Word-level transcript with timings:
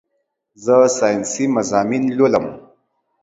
زه 0.63 0.75
سائنسي 0.97 1.45
مضامين 1.55 2.03
لولم 2.17 2.45